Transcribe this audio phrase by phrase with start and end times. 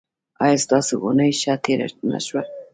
[0.43, 2.41] ایا ستاسو اونۍ ښه تیره نه شوه؟